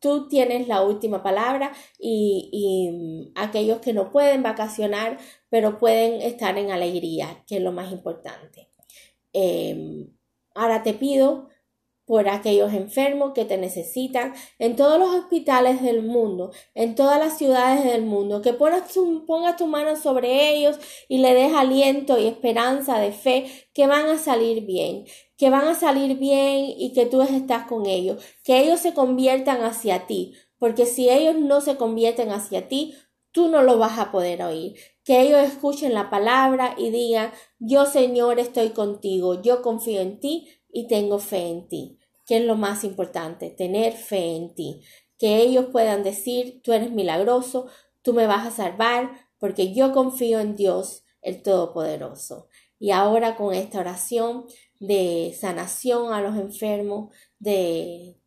tú 0.00 0.28
tienes 0.28 0.68
la 0.68 0.82
última 0.82 1.22
palabra 1.22 1.72
y, 1.98 2.50
y, 2.52 3.32
aquellos 3.36 3.78
que 3.80 3.94
no 3.94 4.10
pueden 4.10 4.42
vacacionar, 4.42 5.16
pero 5.48 5.78
pueden 5.78 6.20
estar 6.20 6.58
en 6.58 6.70
alegría, 6.72 7.42
que 7.46 7.56
es 7.56 7.62
lo 7.62 7.72
más 7.72 7.90
importante. 7.90 8.68
Em, 9.32 10.08
Ahora 10.54 10.82
te 10.82 10.94
pido 10.94 11.48
por 12.04 12.28
aquellos 12.28 12.72
enfermos 12.72 13.32
que 13.32 13.44
te 13.44 13.56
necesitan 13.56 14.34
en 14.58 14.76
todos 14.76 14.98
los 14.98 15.14
hospitales 15.14 15.82
del 15.82 16.02
mundo, 16.02 16.50
en 16.74 16.94
todas 16.94 17.18
las 17.18 17.38
ciudades 17.38 17.84
del 17.84 18.02
mundo, 18.02 18.42
que 18.42 18.52
pongas 18.52 18.92
tu, 18.92 19.24
pongas 19.24 19.56
tu 19.56 19.66
mano 19.66 19.96
sobre 19.96 20.50
ellos 20.54 20.78
y 21.08 21.18
le 21.18 21.32
des 21.32 21.54
aliento 21.54 22.18
y 22.18 22.26
esperanza 22.26 22.98
de 22.98 23.12
fe 23.12 23.46
que 23.72 23.86
van 23.86 24.06
a 24.06 24.18
salir 24.18 24.66
bien, 24.66 25.04
que 25.36 25.48
van 25.48 25.68
a 25.68 25.74
salir 25.74 26.18
bien 26.18 26.66
y 26.76 26.92
que 26.92 27.06
tú 27.06 27.22
estás 27.22 27.66
con 27.66 27.86
ellos, 27.86 28.22
que 28.42 28.58
ellos 28.58 28.80
se 28.80 28.94
conviertan 28.94 29.62
hacia 29.62 30.06
ti, 30.06 30.34
porque 30.58 30.86
si 30.86 31.08
ellos 31.08 31.36
no 31.36 31.60
se 31.60 31.76
convierten 31.76 32.30
hacia 32.30 32.68
ti, 32.68 32.94
tú 33.32 33.48
no 33.48 33.62
lo 33.62 33.78
vas 33.78 33.98
a 33.98 34.12
poder 34.12 34.42
oír. 34.42 34.74
Que 35.04 35.22
ellos 35.22 35.40
escuchen 35.40 35.94
la 35.94 36.10
palabra 36.10 36.74
y 36.78 36.90
digan, 36.90 37.32
yo 37.58 37.86
Señor 37.86 38.38
estoy 38.38 38.70
contigo, 38.70 39.42
yo 39.42 39.62
confío 39.62 40.00
en 40.00 40.20
ti 40.20 40.48
y 40.70 40.86
tengo 40.86 41.18
fe 41.18 41.48
en 41.48 41.68
ti. 41.68 41.98
Que 42.24 42.36
es 42.36 42.44
lo 42.44 42.56
más 42.56 42.84
importante, 42.84 43.50
tener 43.50 43.94
fe 43.94 44.36
en 44.36 44.54
ti. 44.54 44.82
Que 45.18 45.38
ellos 45.38 45.66
puedan 45.72 46.02
decir, 46.02 46.60
tú 46.62 46.72
eres 46.72 46.90
milagroso, 46.92 47.66
tú 48.02 48.12
me 48.12 48.26
vas 48.26 48.46
a 48.46 48.50
salvar, 48.50 49.28
porque 49.38 49.74
yo 49.74 49.92
confío 49.92 50.38
en 50.38 50.54
Dios, 50.54 51.04
el 51.20 51.42
Todopoderoso. 51.42 52.48
Y 52.78 52.90
ahora 52.90 53.36
con 53.36 53.54
esta 53.54 53.80
oración 53.80 54.46
de 54.78 55.36
sanación 55.38 56.12
a 56.12 56.20
los 56.20 56.36
enfermos, 56.36 57.14
de 57.38 58.21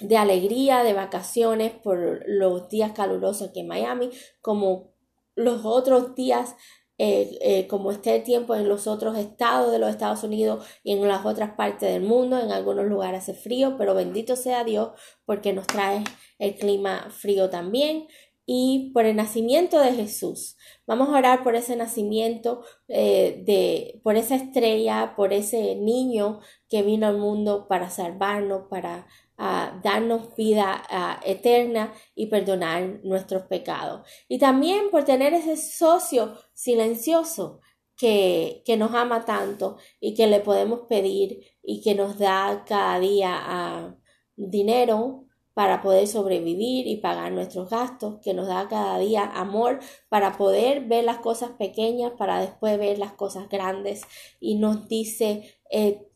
de 0.00 0.16
alegría, 0.16 0.82
de 0.82 0.92
vacaciones 0.92 1.72
por 1.72 2.22
los 2.26 2.68
días 2.68 2.92
calurosos 2.92 3.48
aquí 3.48 3.60
en 3.60 3.68
Miami, 3.68 4.10
como 4.40 4.92
los 5.34 5.64
otros 5.64 6.14
días, 6.14 6.54
eh, 7.00 7.38
eh, 7.40 7.68
como 7.68 7.92
esté 7.92 8.16
el 8.16 8.24
tiempo 8.24 8.56
en 8.56 8.68
los 8.68 8.88
otros 8.88 9.16
estados 9.16 9.70
de 9.70 9.78
los 9.78 9.90
Estados 9.90 10.24
Unidos 10.24 10.66
y 10.82 10.92
en 10.92 11.06
las 11.06 11.24
otras 11.24 11.54
partes 11.54 11.92
del 11.92 12.02
mundo. 12.02 12.38
En 12.38 12.50
algunos 12.50 12.86
lugares 12.86 13.22
hace 13.22 13.34
frío, 13.34 13.76
pero 13.78 13.94
bendito 13.94 14.34
sea 14.34 14.64
Dios 14.64 14.90
porque 15.24 15.52
nos 15.52 15.66
trae 15.66 16.02
el 16.38 16.56
clima 16.56 17.08
frío 17.10 17.50
también. 17.50 18.08
Y 18.50 18.92
por 18.94 19.04
el 19.04 19.14
nacimiento 19.14 19.78
de 19.78 19.92
Jesús. 19.92 20.56
Vamos 20.86 21.10
a 21.10 21.18
orar 21.18 21.44
por 21.44 21.54
ese 21.54 21.76
nacimiento, 21.76 22.62
eh, 22.88 23.42
de, 23.44 24.00
por 24.02 24.16
esa 24.16 24.36
estrella, 24.36 25.12
por 25.16 25.34
ese 25.34 25.74
niño 25.74 26.40
que 26.70 26.82
vino 26.82 27.06
al 27.06 27.18
mundo 27.18 27.68
para 27.68 27.90
salvarnos, 27.90 28.62
para 28.70 29.06
a 29.38 29.80
darnos 29.82 30.34
vida 30.36 30.82
eterna 31.24 31.94
y 32.14 32.26
perdonar 32.26 33.00
nuestros 33.04 33.44
pecados. 33.44 34.06
Y 34.28 34.38
también 34.38 34.90
por 34.90 35.04
tener 35.04 35.32
ese 35.32 35.56
socio 35.56 36.34
silencioso 36.52 37.60
que, 37.96 38.62
que 38.66 38.76
nos 38.76 38.94
ama 38.94 39.24
tanto 39.24 39.78
y 40.00 40.14
que 40.14 40.26
le 40.26 40.40
podemos 40.40 40.80
pedir 40.88 41.40
y 41.62 41.80
que 41.82 41.94
nos 41.94 42.18
da 42.18 42.64
cada 42.66 42.98
día 43.00 43.96
dinero 44.36 45.24
para 45.58 45.82
poder 45.82 46.06
sobrevivir 46.06 46.86
y 46.86 46.98
pagar 46.98 47.32
nuestros 47.32 47.68
gastos, 47.68 48.20
que 48.22 48.32
nos 48.32 48.46
da 48.46 48.68
cada 48.68 48.96
día 49.00 49.24
amor 49.24 49.80
para 50.08 50.38
poder 50.38 50.84
ver 50.84 51.02
las 51.02 51.18
cosas 51.18 51.50
pequeñas, 51.58 52.12
para 52.16 52.40
después 52.40 52.78
ver 52.78 52.96
las 53.00 53.14
cosas 53.14 53.48
grandes 53.48 54.02
y 54.38 54.54
nos 54.54 54.86
dice, 54.86 55.56
eh, 55.68 56.07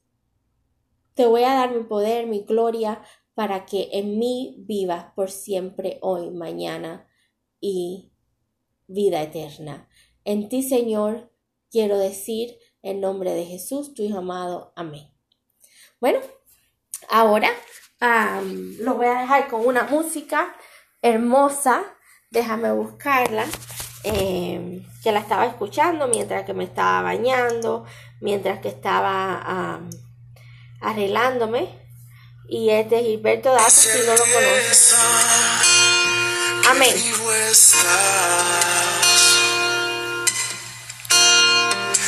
te 1.15 1.27
voy 1.27 1.45
a 1.45 1.55
dar 1.55 1.75
mi 1.75 1.85
poder, 1.85 2.27
mi 2.27 2.43
gloria, 2.43 3.03
para 3.35 3.65
que 3.65 3.89
en 3.93 4.19
mí 4.19 4.57
vivas 4.59 5.07
por 5.15 5.31
siempre, 5.31 5.99
hoy, 6.03 6.31
mañana 6.31 7.09
y 7.61 8.13
vida 8.87 9.23
eterna. 9.23 9.89
En 10.25 10.49
ti, 10.49 10.63
Señor, 10.63 11.33
quiero 11.71 11.99
decir 11.99 12.59
en 12.83 13.01
nombre 13.01 13.33
de 13.33 13.45
Jesús, 13.45 13.95
tu 13.95 14.03
Hijo 14.03 14.19
amado. 14.19 14.73
Amén. 14.77 15.09
Bueno, 16.01 16.19
ahora 17.09 17.49
lo 18.81 18.95
voy 18.95 19.07
a 19.07 19.21
dejar 19.21 19.49
con 19.49 19.67
una 19.67 19.85
música 19.85 20.55
hermosa. 21.01 21.85
Déjame 22.31 22.73
buscarla. 22.73 23.47
Em, 24.05 24.83
que 25.03 25.13
la 25.13 25.21
estaba 25.21 25.47
escuchando 25.47 26.09
mientras 26.09 26.45
que 26.45 26.55
me 26.55 26.65
estaba 26.65 27.03
bañando, 27.03 27.85
mientras 28.21 28.59
que 28.59 28.69
estaba 28.69 29.81
arreglándome. 30.83 31.69
Y 32.49 32.71
es 32.71 32.91
de 32.91 33.03
Gilberto 33.03 33.51
Daza, 33.53 33.71
si 33.71 33.99
no 34.01 34.15
lo 34.15 34.25
conoces. 34.25 34.95
Amén. 36.69 36.95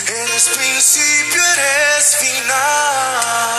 Eres 0.07 0.49
principio, 0.49 1.43
eres 1.57 2.17
final. 2.17 3.54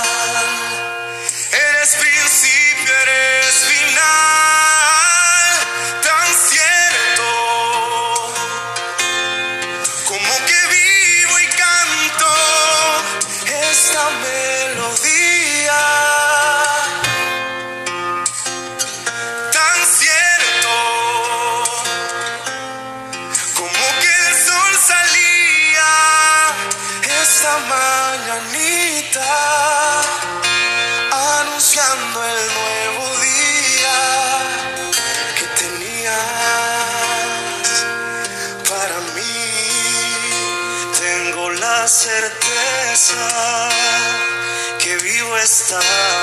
Que 44.80 44.98
vivo 44.98 45.38
estás. 45.38 46.15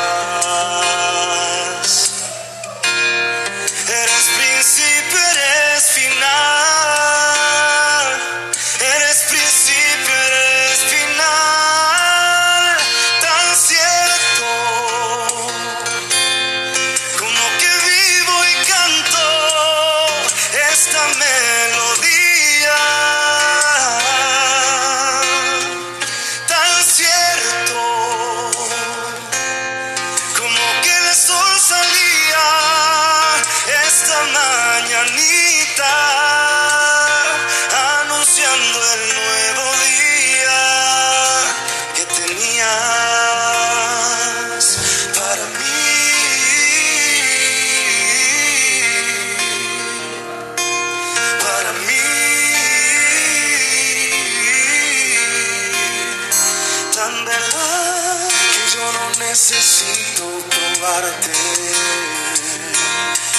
Verdad 57.25 58.29
que 58.29 58.77
yo 58.77 58.93
no 58.93 59.11
necesito 59.19 60.25
probarte. 60.49 61.33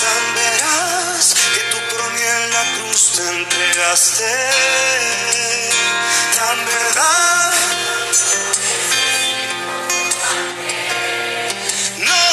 Tan 0.02 0.36
verás 0.36 1.34
que 1.54 1.62
tú 1.72 1.78
por 1.90 2.12
mí 2.14 2.22
en 2.22 2.50
la 2.52 2.64
cruz 2.76 3.12
te 3.16 3.28
entregaste. 3.30 4.32
Tan 6.38 6.66
verdad. 6.66 7.54
No, 11.98 12.24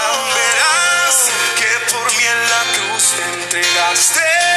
tan 0.00 0.24
verás 0.38 1.16
que 1.58 1.92
por 1.92 2.06
mí 2.16 2.24
en 2.24 2.42
la 2.50 2.62
cruz 2.74 3.04
te 3.16 3.22
entregaste. 3.22 4.55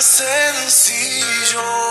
Sencillo. 0.00 1.87